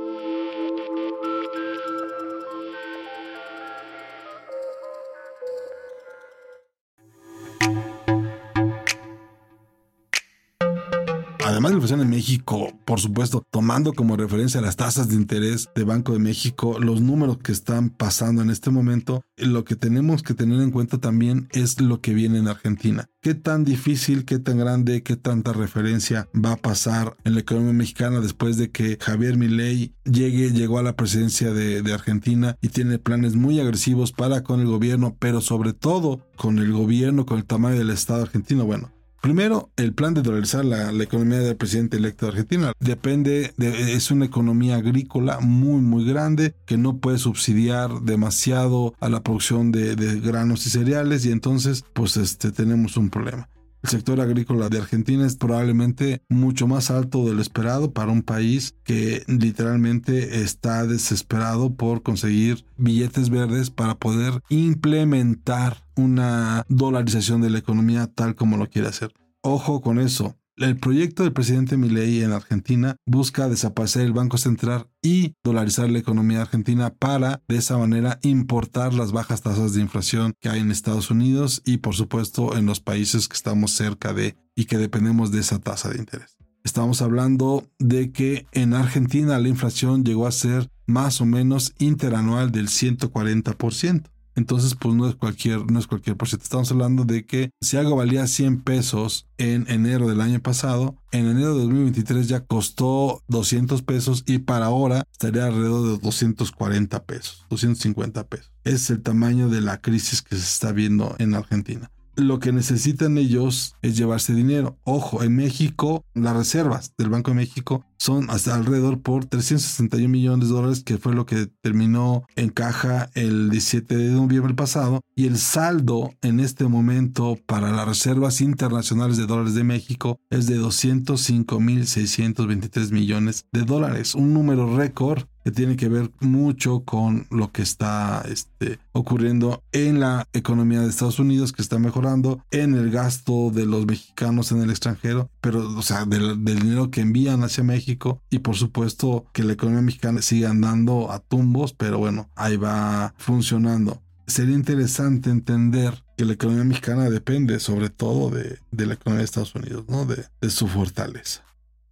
Además 11.53 11.71
de 11.71 11.75
la 11.75 11.77
inflación 11.77 12.01
en 12.01 12.09
México, 12.09 12.73
por 12.85 12.99
supuesto, 12.99 13.45
tomando 13.51 13.93
como 13.93 14.17
referencia 14.17 14.61
las 14.61 14.75
tasas 14.75 15.07
de 15.07 15.15
interés 15.15 15.69
de 15.75 15.83
Banco 15.83 16.13
de 16.13 16.19
México, 16.19 16.79
los 16.79 17.01
números 17.01 17.37
que 17.37 17.51
están 17.51 17.89
pasando 17.89 18.41
en 18.41 18.49
este 18.49 18.71
momento, 18.71 19.23
lo 19.37 19.63
que 19.63 19.75
tenemos 19.75 20.23
que 20.23 20.33
tener 20.33 20.59
en 20.61 20.71
cuenta 20.71 20.97
también 20.97 21.47
es 21.51 21.79
lo 21.79 22.01
que 22.01 22.13
viene 22.13 22.39
en 22.39 22.47
Argentina. 22.47 23.05
¿Qué 23.21 23.35
tan 23.35 23.63
difícil, 23.63 24.25
qué 24.25 24.39
tan 24.39 24.57
grande, 24.57 25.03
qué 25.03 25.15
tanta 25.15 25.53
referencia 25.53 26.27
va 26.33 26.53
a 26.53 26.57
pasar 26.57 27.15
en 27.23 27.35
la 27.35 27.41
economía 27.41 27.73
mexicana 27.73 28.19
después 28.19 28.57
de 28.57 28.71
que 28.71 28.97
Javier 28.99 29.37
Milei 29.37 29.93
llegue, 30.03 30.51
llegó 30.51 30.79
a 30.79 30.83
la 30.83 30.95
presidencia 30.95 31.53
de, 31.53 31.81
de 31.81 31.93
Argentina 31.93 32.57
y 32.61 32.69
tiene 32.69 32.99
planes 32.99 33.35
muy 33.35 33.59
agresivos 33.59 34.11
para 34.11 34.43
con 34.43 34.59
el 34.59 34.67
gobierno, 34.67 35.15
pero 35.19 35.39
sobre 35.39 35.73
todo 35.73 36.27
con 36.35 36.59
el 36.59 36.71
gobierno, 36.73 37.25
con 37.25 37.37
el 37.37 37.45
tamaño 37.45 37.77
del 37.77 37.91
Estado 37.91 38.23
argentino? 38.23 38.65
Bueno, 38.65 38.91
Primero, 39.23 39.71
el 39.77 39.93
plan 39.93 40.13
de 40.13 40.21
dolarizar 40.21 40.65
la, 40.65 40.91
economía 41.01 41.39
del 41.39 41.55
presidente 41.55 41.95
electo 41.95 42.25
de 42.25 42.33
Argentina 42.33 42.73
depende 42.81 43.53
de, 43.55 43.93
es 43.93 44.11
una 44.11 44.25
economía 44.25 44.75
agrícola 44.75 45.39
muy, 45.39 45.79
muy 45.79 46.03
grande 46.03 46.55
que 46.65 46.75
no 46.75 46.97
puede 46.97 47.19
subsidiar 47.19 48.01
demasiado 48.01 48.95
a 48.99 49.07
la 49.07 49.23
producción 49.23 49.71
de, 49.71 49.95
granos 50.19 50.67
y 50.67 50.71
cereales 50.71 51.25
y 51.25 51.31
entonces, 51.31 51.85
pues, 51.93 52.17
este, 52.17 52.51
tenemos 52.51 52.97
un 52.97 53.09
problema. 53.09 53.47
El 53.83 53.89
sector 53.89 54.21
agrícola 54.21 54.69
de 54.69 54.77
Argentina 54.77 55.27
es 55.27 55.35
probablemente 55.35 56.21
mucho 56.29 56.67
más 56.67 56.89
alto 56.89 57.25
de 57.25 57.33
lo 57.33 57.41
esperado 57.41 57.91
para 57.91 58.13
un 58.13 58.23
país 58.23 58.75
que 58.85 59.23
literalmente 59.27 60.41
está 60.41 60.87
desesperado 60.87 61.75
por 61.75 62.01
conseguir 62.01 62.65
billetes 62.77 63.29
verdes 63.29 63.71
para 63.71 63.95
poder 63.95 64.41
implementar 64.47 65.85
una 65.97 66.65
dolarización 66.69 67.41
de 67.41 67.49
la 67.49 67.59
economía 67.59 68.07
tal 68.07 68.35
como 68.35 68.55
lo 68.55 68.69
quiere 68.69 68.87
hacer. 68.87 69.11
Ojo 69.41 69.81
con 69.81 69.99
eso. 69.99 70.37
El 70.55 70.77
proyecto 70.77 71.23
del 71.23 71.33
presidente 71.33 71.77
Milei 71.77 72.21
en 72.21 72.31
Argentina 72.31 72.97
busca 73.07 73.49
desaparecer 73.49 74.03
el 74.03 74.13
Banco 74.13 74.37
Central 74.37 74.87
y 75.01 75.33
dolarizar 75.43 75.89
la 75.89 75.97
economía 75.97 76.43
argentina 76.43 76.93
para 76.93 77.41
de 77.47 77.57
esa 77.57 77.75
manera 77.79 78.19
importar 78.21 78.93
las 78.93 79.11
bajas 79.11 79.41
tasas 79.41 79.73
de 79.73 79.81
inflación 79.81 80.33
que 80.39 80.49
hay 80.49 80.59
en 80.59 80.69
Estados 80.69 81.09
Unidos 81.09 81.63
y 81.65 81.77
por 81.77 81.95
supuesto 81.95 82.55
en 82.55 82.67
los 82.67 82.81
países 82.81 83.27
que 83.27 83.35
estamos 83.35 83.71
cerca 83.71 84.13
de 84.13 84.35
y 84.55 84.65
que 84.65 84.77
dependemos 84.77 85.31
de 85.31 85.39
esa 85.39 85.57
tasa 85.57 85.89
de 85.89 85.97
interés. 85.97 86.37
Estamos 86.63 87.01
hablando 87.01 87.67
de 87.79 88.11
que 88.11 88.45
en 88.51 88.75
Argentina 88.75 89.39
la 89.39 89.49
inflación 89.49 90.05
llegó 90.05 90.27
a 90.27 90.31
ser 90.31 90.69
más 90.85 91.19
o 91.19 91.25
menos 91.25 91.73
interanual 91.79 92.51
del 92.51 92.67
140%. 92.67 94.12
Entonces, 94.35 94.75
pues 94.75 94.95
no 94.95 95.07
es 95.07 95.15
cualquier, 95.15 95.69
no 95.71 95.79
es 95.79 95.87
cualquier 95.87 96.17
por. 96.17 96.27
Estamos 96.27 96.71
hablando 96.71 97.03
de 97.05 97.25
que 97.25 97.51
si 97.61 97.77
algo 97.77 97.95
valía 97.95 98.25
100 98.27 98.61
pesos 98.61 99.27
en 99.37 99.65
enero 99.69 100.07
del 100.07 100.21
año 100.21 100.39
pasado, 100.41 100.95
en 101.11 101.27
enero 101.27 101.53
de 101.55 101.61
2023 101.61 102.27
ya 102.27 102.41
costó 102.41 103.21
200 103.27 103.81
pesos 103.83 104.23
y 104.25 104.39
para 104.39 104.67
ahora 104.67 105.03
estaría 105.11 105.45
alrededor 105.45 105.83
de 105.83 105.97
240 105.99 107.03
pesos, 107.03 107.45
250 107.49 108.27
pesos. 108.27 108.51
Es 108.63 108.89
el 108.89 109.01
tamaño 109.01 109.49
de 109.49 109.61
la 109.61 109.79
crisis 109.81 110.21
que 110.21 110.35
se 110.35 110.43
está 110.43 110.71
viendo 110.71 111.15
en 111.19 111.35
Argentina 111.35 111.91
lo 112.15 112.39
que 112.39 112.51
necesitan 112.51 113.17
ellos 113.17 113.75
es 113.81 113.97
llevarse 113.97 114.33
dinero. 114.33 114.77
Ojo, 114.83 115.23
en 115.23 115.35
México 115.35 116.05
las 116.13 116.35
reservas 116.35 116.93
del 116.97 117.09
Banco 117.09 117.31
de 117.31 117.37
México 117.37 117.85
son 118.03 118.29
hasta 118.29 118.53
alrededor 118.53 118.99
por 118.99 119.23
361 119.23 120.09
millones 120.09 120.49
de 120.49 120.53
dólares, 120.53 120.83
que 120.83 120.97
fue 120.97 121.15
lo 121.15 121.25
que 121.25 121.47
terminó 121.61 122.25
en 122.35 122.49
caja 122.49 123.09
el 123.13 123.49
17 123.49 123.95
de 123.95 124.09
noviembre 124.09 124.53
pasado. 124.53 124.99
Y 125.15 125.27
el 125.27 125.37
saldo 125.37 126.13
en 126.21 126.41
este 126.41 126.65
momento 126.65 127.39
para 127.45 127.71
las 127.71 127.87
reservas 127.87 128.41
internacionales 128.41 129.15
de 129.15 129.25
dólares 129.25 129.53
de 129.53 129.63
México 129.63 130.19
es 130.29 130.47
de 130.47 130.59
205.623 130.59 132.91
millones 132.91 133.45
de 133.53 133.61
dólares, 133.61 134.15
un 134.15 134.33
número 134.33 134.75
récord 134.75 135.23
que 135.43 135.51
tiene 135.51 135.75
que 135.75 135.89
ver 135.89 136.09
mucho 136.21 136.83
con 136.85 137.27
lo 137.29 137.51
que 137.51 137.61
está 137.61 138.23
este, 138.29 138.79
ocurriendo 138.93 139.61
en 139.71 139.99
la 139.99 140.27
economía 140.33 140.79
de 140.79 140.89
Estados 140.89 141.19
Unidos, 141.19 141.51
que 141.51 141.61
está 141.61 141.79
mejorando, 141.79 142.43
en 142.51 142.75
el 142.75 142.91
gasto 142.91 143.51
de 143.51 143.65
los 143.65 143.85
mexicanos 143.85 144.51
en 144.51 144.61
el 144.61 144.69
extranjero, 144.69 145.29
pero, 145.41 145.77
o 145.77 145.81
sea, 145.81 146.05
del, 146.05 146.43
dinero 146.43 146.91
que 146.91 147.01
envían 147.01 147.43
hacia 147.43 147.63
México 147.63 147.92
y 148.29 148.39
por 148.39 148.55
supuesto 148.55 149.25
que 149.33 149.43
la 149.43 149.53
economía 149.53 149.81
mexicana 149.81 150.21
sigue 150.21 150.45
andando 150.45 151.11
a 151.11 151.19
tumbos, 151.19 151.73
pero 151.73 151.99
bueno, 151.99 152.29
ahí 152.35 152.57
va 152.57 153.13
funcionando. 153.17 154.01
Sería 154.27 154.55
interesante 154.55 155.29
entender 155.29 156.03
que 156.17 156.25
la 156.25 156.33
economía 156.33 156.63
mexicana 156.63 157.09
depende 157.09 157.59
sobre 157.59 157.89
todo 157.89 158.29
de, 158.29 158.59
la 158.71 158.93
economía 158.93 159.19
de 159.19 159.25
Estados 159.25 159.55
Unidos, 159.55 159.85
¿no? 159.87 160.05
de 160.05 160.49
su 160.49 160.67
fortaleza 160.67 161.43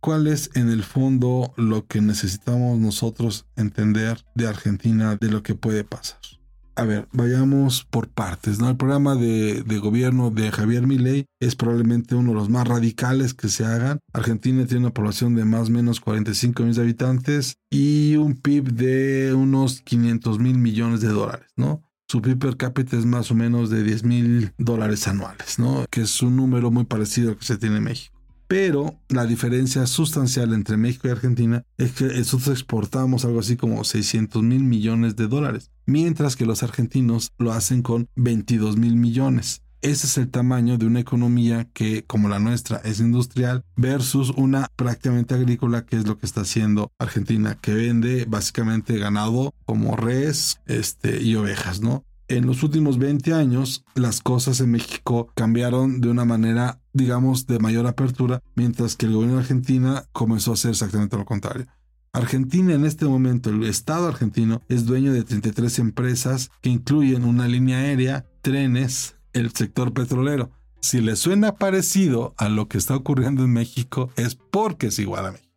cuál 0.02 0.28
es 0.28 0.50
en 0.56 0.70
el 0.70 0.84
fondo 0.84 1.54
lo 1.56 1.86
que 1.86 2.02
necesitamos 2.02 2.80
nosotros 2.80 3.46
entender 3.56 4.26
de 4.36 4.48
Argentina, 4.48 5.16
de 5.16 5.30
lo 5.30 5.44
que 5.44 5.56
puede 5.56 5.84
pasar. 5.84 6.20
A 6.76 6.86
ver, 6.86 7.08
vayamos 7.12 7.84
por 7.84 8.08
partes, 8.08 8.60
¿no? 8.60 8.70
El 8.70 8.78
programa 8.78 9.16
de, 9.16 9.64
gobierno 9.82 10.30
de 10.32 10.52
Javier 10.52 10.88
Milei 10.88 11.26
es 11.42 11.56
probablemente 11.56 12.16
uno 12.16 12.30
de 12.30 12.36
los 12.36 12.50
más 12.50 12.68
radicales 12.68 13.34
que 13.34 13.50
se 13.50 13.66
hagan. 13.66 14.00
Argentina 14.14 14.66
tiene 14.66 14.86
una 14.86 14.94
población 14.94 15.36
de 15.36 15.44
más 15.44 15.68
o 15.68 15.72
menos 15.72 16.00
45 16.00 16.64
millones 16.64 16.78
de 16.78 16.82
habitantes 16.84 17.56
y 17.70 18.16
un 18.16 18.36
PIB 18.36 18.72
de 18.72 19.34
unos 19.34 19.82
500 19.82 20.40
mil 20.40 20.58
millones 20.58 21.02
de 21.02 21.10
dólares, 21.10 21.48
¿no? 21.58 21.84
Su 22.08 22.22
PIB 22.22 22.40
per 22.40 22.58
cápita 22.58 22.98
es 22.98 23.06
más 23.06 23.32
o 23.32 23.36
menos 23.36 23.70
de 23.70 23.84
10 23.84 24.04
mil 24.04 24.54
dólares 24.58 25.08
anuales, 25.08 25.60
¿no? 25.60 25.86
Que 25.90 26.02
es 26.02 26.22
un 26.22 26.36
número 26.36 26.72
muy 26.72 26.86
parecido 26.86 27.32
al 27.32 27.38
que 27.38 27.46
se 27.46 27.58
tiene 27.58 27.78
en 27.78 27.84
México. 27.84 28.21
Pero 28.52 29.00
la 29.08 29.26
diferencia 29.26 29.88
sustancial 29.88 30.54
entre 30.54 30.76
México 30.76 31.08
y 31.08 31.12
Argentina 31.12 31.64
es 31.78 31.94
que 31.94 32.04
nosotros 32.04 32.50
exportamos 32.50 33.24
algo 33.24 33.40
así 33.40 33.56
como 33.56 33.86
600 33.86 34.44
mil 34.44 34.66
millones 34.66 35.16
de 35.16 35.30
dólares, 35.30 35.72
mientras 35.86 36.36
que 36.36 36.46
los 36.46 36.62
argentinos 36.62 37.32
lo 37.38 37.54
hacen 37.54 37.82
con 37.82 38.10
22 38.18 38.76
mil 38.76 38.98
millones. 38.98 39.62
Ese 39.82 40.06
es 40.06 40.18
el 40.18 40.30
tamaño 40.30 40.78
de 40.78 40.86
una 40.86 41.00
economía 41.00 41.70
que, 41.74 42.04
como 42.04 42.28
la 42.28 42.40
nuestra, 42.40 42.82
es 42.84 43.00
industrial 43.00 43.64
versus 43.78 44.32
una 44.36 44.68
prácticamente 44.76 45.34
agrícola, 45.34 45.86
que 45.86 45.96
es 45.96 46.06
lo 46.06 46.18
que 46.18 46.26
está 46.26 46.42
haciendo 46.42 46.92
Argentina, 47.00 47.58
que 47.60 47.74
vende 47.74 48.26
básicamente 48.28 48.98
ganado 48.98 49.54
como 49.64 49.96
res 49.96 50.60
este, 50.66 51.22
y 51.22 51.38
ovejas, 51.38 51.80
¿no? 51.80 52.04
En 52.38 52.48
los 52.48 52.64
últimos 52.64 52.98
20 52.98 53.34
años 53.34 53.84
las 53.94 54.22
cosas 54.22 54.62
en 54.62 54.72
México 54.72 55.30
cambiaron 55.36 56.00
de 56.00 56.10
una 56.10 56.24
manera, 56.24 56.80
digamos, 56.94 57.46
de 57.46 57.60
mayor 57.60 57.88
apertura, 57.88 58.42
mientras 58.56 58.96
que 58.96 59.06
el 59.06 59.14
gobierno 59.14 59.36
de 59.36 59.42
Argentina 59.42 60.06
comenzó 60.14 60.52
a 60.52 60.54
hacer 60.54 60.72
exactamente 60.72 61.18
lo 61.18 61.26
contrario. 61.26 61.68
Argentina 62.14 62.74
en 62.74 62.86
este 62.86 63.06
momento, 63.06 63.50
el 63.50 63.64
Estado 63.64 64.08
argentino, 64.08 64.62
es 64.70 64.86
dueño 64.86 65.14
de 65.14 65.24
33 65.24 65.80
empresas 65.80 66.52
que 66.62 66.70
incluyen 66.70 67.26
una 67.26 67.48
línea 67.48 67.80
aérea, 67.80 68.26
trenes, 68.42 69.16
el 69.34 69.52
sector 69.52 69.94
petrolero. 69.94 70.52
Si 70.82 71.00
le 71.00 71.16
suena 71.16 71.56
parecido 71.56 72.34
a 72.38 72.50
lo 72.50 72.68
que 72.68 72.78
está 72.78 72.96
ocurriendo 72.96 73.44
en 73.44 73.54
México, 73.54 74.10
es 74.16 74.36
porque 74.36 74.88
es 74.88 75.00
igual 75.00 75.26
a 75.26 75.32
México. 75.32 75.51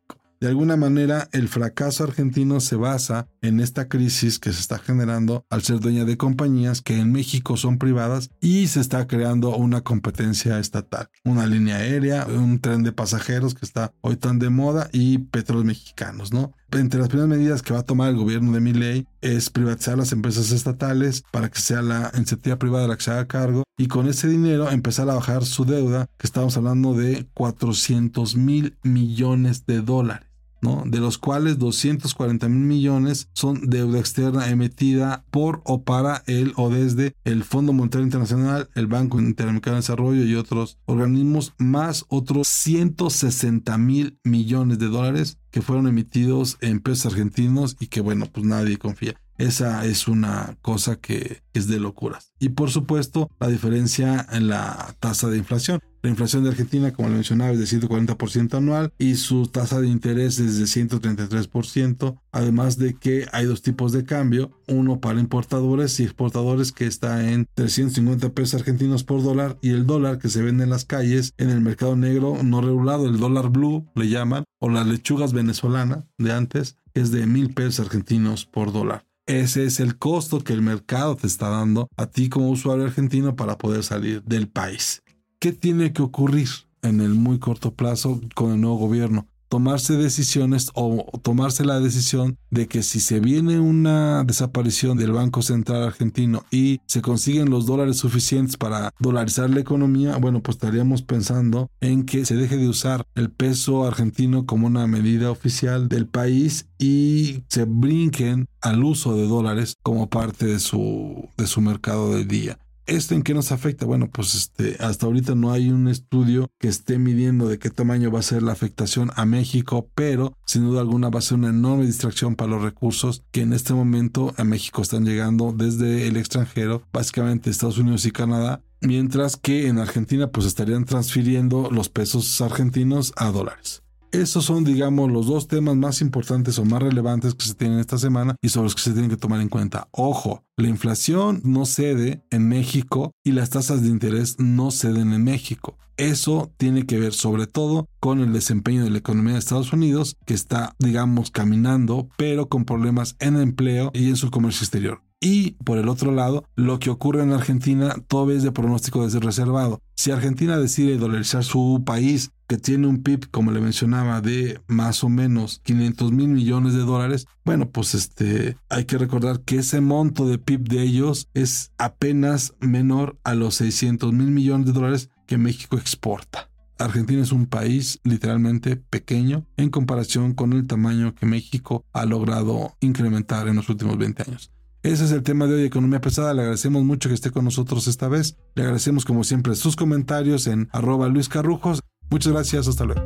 De 0.45 0.51
alguna 0.51 0.77
manera, 0.77 1.31
el 1.33 1.49
fracaso 1.49 2.05
argentino 2.05 2.61
se 2.61 2.77
basa 2.77 3.29
en 3.41 3.61
esta 3.61 3.89
crisis 3.89 4.39
que 4.39 4.53
se 4.53 4.61
está 4.61 4.79
generando 4.79 5.47
al 5.49 5.63
ser 5.63 5.81
dueña 5.81 6.05
de 6.05 6.19
compañías 6.19 6.83
que 6.83 6.99
en 6.99 7.13
México 7.13 7.57
son 7.57 7.79
privadas 7.79 8.29
y 8.43 8.67
se 8.67 8.81
está 8.81 9.07
creando 9.07 9.57
una 9.57 9.81
competencia 9.81 10.59
estatal. 10.59 11.09
Una 11.25 11.47
línea 11.47 11.77
aérea, 11.77 12.27
un 12.27 12.61
tren 12.61 12.83
de 12.83 12.93
pasajeros 12.93 13.55
que 13.55 13.65
está 13.65 13.95
hoy 14.03 14.17
tan 14.17 14.39
de 14.39 14.51
moda 14.51 14.91
y 14.93 15.17
petróleos 15.17 15.65
mexicanos, 15.65 16.31
¿no? 16.31 16.53
Entre 16.73 17.01
las 17.01 17.09
primeras 17.09 17.31
medidas 17.31 17.63
que 17.63 17.73
va 17.73 17.81
a 17.81 17.85
tomar 17.85 18.11
el 18.11 18.17
gobierno 18.19 18.53
de 18.53 18.61
Milley 18.61 19.07
es 19.23 19.49
privatizar 19.49 19.97
las 19.97 20.13
empresas 20.13 20.53
estatales 20.53 21.25
para 21.31 21.49
que 21.49 21.59
sea 21.59 21.81
la 21.81 22.13
iniciativa 22.17 22.59
privada 22.59 22.87
la 22.87 22.99
que 22.99 23.05
se 23.05 23.13
haga 23.13 23.27
cargo 23.27 23.63
y 23.79 23.87
con 23.87 24.09
ese 24.09 24.29
dinero 24.29 24.71
empezar 24.71 25.09
a 25.09 25.15
bajar 25.15 25.47
su 25.47 25.65
deuda, 25.65 26.07
que 26.19 26.27
estamos 26.27 26.59
hablando 26.59 26.93
de 26.93 27.27
400 27.33 28.37
mil 28.37 28.77
millones 28.83 29.65
de 29.65 29.81
dólares. 29.81 30.34
¿No? 30.65 30.83
De 30.87 30.99
los 30.99 31.19
cuales 31.19 31.59
240 31.59 32.49
mil 32.49 32.65
millones 32.65 33.29
son 33.35 33.69
deuda 33.69 34.01
externa 34.01 34.49
emitida 34.49 35.25
por 35.31 35.61
o 35.65 35.85
para 35.85 36.25
el 36.27 36.53
o 36.57 36.71
desde 36.71 37.15
el 37.25 37.45
Fondo 37.45 37.73
Monetario 37.73 38.07
Internacional, 38.07 38.71
el 38.75 38.87
Banco 38.87 39.21
Interamericano 39.21 39.77
de 39.77 39.83
Desarrollo 39.83 40.25
y 40.25 40.35
otros 40.35 40.79
organismos, 40.87 41.53
más 41.59 42.07
otros 42.09 42.49
160 42.49 43.77
mil 43.79 44.19
millones 44.25 44.79
de 44.79 44.87
dólares 44.87 45.39
que 45.51 45.63
fueron 45.63 45.87
emitidos 45.87 46.57
en 46.61 46.81
pesos 46.81 47.13
argentinos 47.13 47.77
y 47.79 47.89
que 47.89 48.01
bueno, 48.01 48.27
pues 48.33 48.47
nadie 48.47 48.79
confía. 48.79 49.15
Esa 49.39 49.85
es 49.85 50.09
una 50.09 50.57
cosa 50.63 50.97
que 50.97 51.43
es 51.55 51.69
de 51.69 51.81
locuras. 51.81 52.33
Y 52.39 52.51
por 52.51 52.71
supuesto, 52.71 53.31
la 53.41 53.49
diferencia 53.49 54.27
en 54.33 54.49
la 54.49 54.95
tasa 55.01 55.29
de 55.29 55.39
inflación. 55.39 55.81
La 56.03 56.11
inflación 56.11 56.45
de 56.45 56.51
Argentina, 56.51 56.93
como 56.93 57.09
le 57.09 57.15
mencionaba, 57.15 57.53
es 57.53 57.59
de 57.59 57.65
140% 57.65 58.59
anual 58.59 58.93
y 58.99 59.15
su 59.15 59.47
tasa 59.47 59.81
de 59.81 59.89
interés 59.89 60.39
es 60.39 60.59
de 60.59 60.65
133%, 60.65 62.21
además 62.31 62.77
de 62.77 62.93
que 62.95 63.27
hay 63.33 63.47
dos 63.47 63.63
tipos 63.63 63.93
de 63.93 64.05
cambio, 64.05 64.51
uno 64.69 65.01
para 65.01 65.19
importadores 65.19 65.99
y 66.01 66.05
exportadores 66.05 66.73
que 66.73 66.87
está 66.87 67.31
en 67.31 67.49
350 67.55 68.35
pesos 68.35 68.61
argentinos 68.61 69.03
por 69.03 69.23
dólar 69.23 69.57
y 69.63 69.71
el 69.71 69.87
dólar 69.87 70.19
que 70.19 70.29
se 70.29 70.43
vende 70.43 70.65
en 70.65 70.71
las 70.71 70.85
calles 70.85 71.33
en 71.39 71.49
el 71.49 71.63
mercado 71.63 71.97
negro 71.97 72.43
no 72.43 72.61
regulado, 72.61 73.09
el 73.09 73.19
dólar 73.19 73.49
blue 73.49 73.87
le 73.95 74.11
llaman, 74.11 74.45
o 74.61 74.69
las 74.69 74.87
lechugas 74.87 75.33
venezolanas 75.33 76.05
de 76.19 76.33
antes, 76.33 76.77
es 76.93 77.13
de 77.13 77.27
mil 77.27 77.55
pesos 77.55 77.81
argentinos 77.81 78.45
por 78.45 78.73
dólar. 78.73 79.07
Ese 79.27 79.65
es 79.65 79.81
el 79.81 79.97
costo 79.97 80.41
que 80.41 80.53
el 80.53 80.61
mercado 80.61 81.17
te 81.17 81.27
está 81.27 81.49
dando 81.49 81.89
a 81.97 82.07
ti 82.07 82.29
como 82.29 82.51
usuario 82.51 82.85
argentino 82.85 83.35
para 83.37 83.57
poder 83.57 83.83
salir 83.83 84.23
del 84.25 84.49
país. 84.49 85.03
¿Qué 85.39 85.53
tiene 85.53 85.95
que 85.95 86.03
ocurrir 86.03 86.49
en 86.83 87.01
el 87.01 87.15
muy 87.15 87.39
corto 87.39 87.73
plazo 87.73 88.21
con 88.35 88.53
el 88.53 88.61
nuevo 88.61 88.77
gobierno? 88.77 89.27
Tomarse 89.55 89.97
decisiones 89.97 90.73
o 90.75 91.07
tomarse 91.23 91.65
la 91.65 91.79
decisión 91.79 92.39
de 92.51 92.67
que 92.67 92.83
si 92.83 92.99
se 92.99 93.21
viene 93.21 93.61
una 93.61 94.25
desaparición 94.25 94.99
del 94.99 95.13
Banco 95.13 95.43
Central 95.43 95.85
argentino 95.85 96.45
y 96.51 96.81
se 96.87 97.03
consiguen 97.03 97.51
los 97.51 97.65
dólares 97.65 97.99
suficientes 97.99 98.57
para 98.57 98.93
dolarizar 98.99 99.49
la 99.51 99.61
economía, 99.61 100.17
bueno, 100.17 100.43
pues 100.43 100.57
estaríamos 100.57 101.03
pensando 101.03 101.71
en 101.81 102.05
que 102.05 102.25
se 102.25 102.35
deje 102.35 102.57
de 102.57 102.69
usar 102.69 103.07
el 103.15 103.31
peso 103.31 103.87
argentino 103.87 104.45
como 104.45 104.67
una 104.67 104.89
medida 104.89 105.31
oficial 105.31 105.89
del 105.89 106.09
país 106.09 106.67
y 106.77 107.45
se 107.47 107.65
brinquen 107.65 108.49
al 108.61 108.83
uso 108.83 109.15
de 109.15 109.29
dólares 109.29 109.77
como 109.85 110.09
parte 110.09 110.47
de 110.47 110.59
su, 110.59 111.29
de 111.37 111.47
su 111.47 111.61
mercado 111.61 112.13
del 112.13 112.27
día. 112.27 112.59
¿Esto 112.87 113.15
en 113.15 113.23
qué 113.23 113.33
nos 113.33 113.51
afecta? 113.51 113.87
Bueno, 113.87 114.11
pues 114.11 114.35
este, 114.35 114.77
hasta 114.79 115.07
ahorita 115.07 115.35
no 115.35 115.53
hay 115.53 115.71
un 115.71 115.89
estudio 115.89 116.51
que 116.59 116.69
esté 116.69 116.99
midiendo 116.99 117.49
de 117.49 117.59
qué 117.59 117.71
tamaño 117.71 118.11
va 118.11 118.19
a 118.19 118.23
ser 118.23 118.43
la 118.43 118.53
afectación 118.53 119.11
a 119.17 119.25
México, 119.25 119.89
pero 119.95 120.37
sin 120.45 120.65
duda 120.65 120.83
alguna 120.83 121.09
va 121.09 121.21
a 121.21 121.23
ser 121.23 121.39
una 121.39 121.49
enorme 121.49 121.87
distracción 121.87 122.37
para 122.37 122.51
los 122.51 122.63
recursos 122.63 123.23
que 123.31 123.41
en 123.41 123.55
este 123.55 123.73
momento 123.73 124.35
a 124.37 124.45
México 124.45 124.83
están 124.83 125.07
llegando 125.07 125.55
desde 125.57 126.09
el 126.09 126.19
extranjero, 126.19 126.83
básicamente 126.93 127.49
Estados 127.49 127.79
Unidos 127.79 128.05
y 128.05 128.11
Canadá, 128.11 128.61
mientras 128.83 129.39
que 129.39 129.69
en 129.69 129.79
Argentina 129.79 130.31
pues 130.31 130.47
estarían 130.47 130.85
transfiriendo 130.85 131.71
los 131.71 131.89
pesos 131.89 132.39
argentinos 132.43 133.15
a 133.17 133.31
dólares. 133.31 133.84
Esos 134.15 134.45
son, 134.45 134.63
digamos, 134.63 135.11
los 135.11 135.27
dos 135.27 135.49
temas 135.49 135.75
más 135.75 136.01
importantes 136.01 136.61
o 136.61 136.65
más 136.65 136.81
relevantes 136.81 137.35
que 137.35 137.47
se 137.47 137.55
tienen 137.55 137.81
esta 137.81 137.99
semana 137.99 138.37
y 138.41 138.49
sobre 138.49 138.67
los 138.67 138.77
que 138.77 138.83
se 138.83 138.93
tienen 138.93 139.11
que 139.11 139.17
tomar 139.17 139.41
en 139.41 139.49
cuenta. 139.49 139.89
Ojo, 139.91 140.45
la 140.57 140.69
inflación 140.69 141.41
no 141.43 141.67
cede 141.67 142.23
en 142.31 142.49
México 142.49 143.11
y 143.25 143.33
las 143.33 143.51
tasas 143.51 143.83
de 143.83 143.89
interés 143.89 144.37
no 144.39 144.71
ceden 144.71 145.13
en 145.13 145.25
México. 145.25 145.77
Eso 145.97 146.53
tiene 146.59 146.87
que 146.87 147.01
ver 147.01 147.13
sobre 147.13 147.49
todo 147.49 147.89
con 147.99 148.21
el 148.21 148.33
desempeño 148.33 148.85
de 148.85 148.91
la 148.91 148.99
economía 148.99 149.33
de 149.33 149.41
Estados 149.41 149.73
Unidos, 149.73 150.17
que 150.27 150.35
está, 150.35 150.77
digamos, 150.79 151.33
caminando, 151.33 152.09
pero 152.17 152.49
con 152.49 152.65
problemas 152.65 153.17
en 153.19 153.37
empleo 153.41 153.91
y 153.95 154.11
en 154.11 154.17
su 154.17 154.31
comercio 154.31 154.63
exterior. 154.63 155.03
Y 155.21 155.53
por 155.65 155.79
el 155.79 155.89
otro 155.89 156.13
lado, 156.13 156.45
lo 156.55 156.79
que 156.79 156.91
ocurre 156.91 157.23
en 157.23 157.33
Argentina 157.33 157.97
todavía 158.09 158.37
es 158.37 158.43
de 158.43 158.53
pronóstico 158.53 159.09
reservado. 159.09 159.81
Si 159.97 160.11
Argentina 160.11 160.59
decide 160.59 160.99
dolarizar 160.99 161.43
su 161.43 161.83
país, 161.87 162.31
que 162.47 162.59
tiene 162.59 162.87
un 162.87 163.03
PIB, 163.03 163.31
como 163.31 163.53
le 163.53 163.61
mencionaba, 163.61 164.21
de 164.21 164.61
más 164.67 165.05
o 165.05 165.09
menos 165.09 165.61
500 165.65 166.13
mil 166.13 166.29
millones 166.29 166.75
de 166.75 166.81
dólares, 166.81 167.27
bueno, 167.45 167.71
pues 167.71 167.95
este, 167.95 168.57
hay 168.69 168.85
que 168.85 168.99
recordar 168.99 169.41
que 169.41 169.59
ese 169.59 169.81
monto 169.81 170.27
de 170.27 170.39
PIB 170.39 170.69
de 170.69 170.83
ellos 170.83 171.29
es 171.35 171.73
apenas 171.79 172.55
menor 172.61 173.19
a 173.25 173.35
los 173.35 173.57
600 173.57 174.13
mil 174.13 174.31
millones 174.31 174.67
de 174.67 174.73
dólares 174.73 175.11
que 175.27 175.39
México 175.39 175.77
exporta. 175.77 176.51
Argentina 176.79 177.23
es 177.23 177.33
un 177.33 177.47
país 177.47 178.01
literalmente 178.03 178.77
pequeño 178.77 179.47
en 179.57 179.71
comparación 179.71 180.35
con 180.35 180.53
el 180.53 180.67
tamaño 180.67 181.15
que 181.15 181.27
México 181.27 181.85
ha 181.93 182.05
logrado 182.05 182.75
incrementar 182.81 183.49
en 183.49 183.57
los 183.57 183.69
últimos 183.69 183.97
20 183.97 184.25
años. 184.25 184.51
Ese 184.83 185.05
es 185.05 185.13
el 185.13 185.23
tema 185.23 185.47
de 185.47 185.55
hoy, 185.55 185.65
Economía 185.65 186.03
Pesada. 186.03 186.35
Le 186.35 186.43
agradecemos 186.43 186.85
mucho 186.85 187.09
que 187.09 187.15
esté 187.15 187.31
con 187.31 187.45
nosotros 187.45 187.87
esta 187.87 188.07
vez. 188.09 188.37
Le 188.55 188.65
agradecemos 188.65 189.07
como 189.07 189.25
siempre 189.25 189.55
sus 189.55 189.77
comentarios 189.77 190.47
en 190.47 190.69
arroba 190.73 191.09
Luis 191.09 191.31
Carrujos. 191.31 191.81
Muchas 192.11 192.33
gracias, 192.33 192.69
hasta 192.69 192.85
luego. 192.85 193.03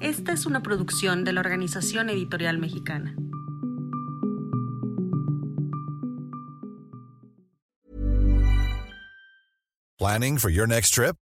Esta 0.00 0.32
es 0.32 0.46
una 0.46 0.62
producción 0.62 1.24
de 1.24 1.32
la 1.32 1.40
Organización 1.40 2.10
Editorial 2.10 2.58
Mexicana. 2.58 3.16
Planning 9.98 10.38
for 10.38 10.50
your 10.50 10.66
next 10.66 10.94
trip? 10.94 11.16